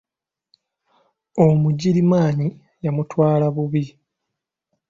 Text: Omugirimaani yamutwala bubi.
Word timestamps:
Omugirimaani 1.45 2.47
yamutwala 2.83 3.45
bubi. 3.55 3.83